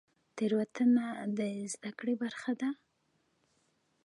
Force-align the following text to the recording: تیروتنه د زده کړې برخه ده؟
تیروتنه 0.35 1.05
د 1.37 1.39
زده 1.73 1.91
کړې 1.99 2.13
برخه 2.23 2.51
ده؟ 2.61 2.69